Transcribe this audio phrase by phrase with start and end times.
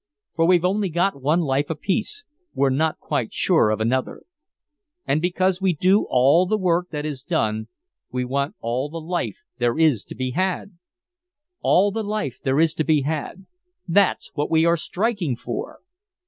[0.33, 4.23] For we've only got one life apiece we're not quite sure of another.
[5.05, 7.67] And because we do all the work that is done
[8.11, 10.79] we want all the life there is to be had!
[11.61, 13.45] All the life there is to be had
[13.87, 15.81] that's what we are striking for!